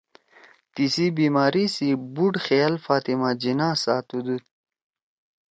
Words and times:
تیِسی 0.73 1.05
بیمأری 1.17 1.65
سی 1.75 1.87
بُوڑ 2.13 2.33
خیال 2.45 2.73
فاطمہ 2.85 3.29
جناح 3.41 3.73
ساتُودُود 3.83 4.43